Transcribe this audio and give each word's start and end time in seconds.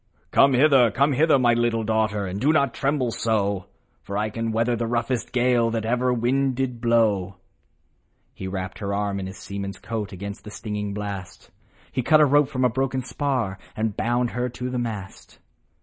"Come 0.31 0.53
hither! 0.53 0.89
come 0.89 1.13
hither! 1.13 1.37
my 1.37 1.53
little 1.53 1.83
daughter 1.83 2.25
And 2.25 2.41
do 2.41 2.51
not 2.51 2.73
tremble 2.73 3.11
so; 3.11 3.67
For 4.01 4.17
I 4.17 4.31
can 4.31 4.51
weather 4.51 4.75
the 4.75 4.87
roughest 4.87 5.31
gale 5.31 5.69
That 5.69 5.85
ever 5.85 6.11
wind 6.11 6.55
did 6.55 6.81
blow." 6.81 7.35
He 8.33 8.47
wrapped 8.47 8.79
her 8.79 8.89
warm 8.89 9.19
in 9.19 9.27
his 9.27 9.37
seaman's 9.37 9.77
coat, 9.77 10.11
Against 10.11 10.43
the 10.43 10.49
stinging 10.49 10.95
blast; 10.95 11.51
He 11.91 12.01
cut 12.01 12.19
a 12.19 12.25
rope 12.25 12.49
from 12.49 12.65
a 12.65 12.67
broken 12.69 13.03
spar, 13.03 13.59
And 13.75 13.95
bound 13.95 14.31
her 14.31 14.49
to 14.49 14.71
the 14.71 14.79
mast. 14.79 15.37